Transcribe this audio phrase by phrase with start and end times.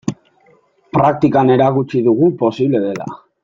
[0.97, 3.15] Praktikan erakutsi dugu posible dela.